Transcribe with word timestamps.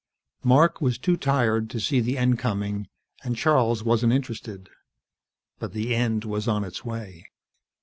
Mark 0.43 0.81
was 0.81 0.97
too 0.97 1.15
tired 1.15 1.69
to 1.69 1.79
see 1.79 1.99
the 1.99 2.17
end 2.17 2.39
coming, 2.39 2.87
and 3.23 3.37
Charles 3.37 3.83
wasn't 3.83 4.13
interested. 4.13 4.67
But 5.59 5.73
the 5.73 5.93
end 5.95 6.25
was 6.25 6.47
on 6.47 6.63
its 6.63 6.83
way. 6.83 7.27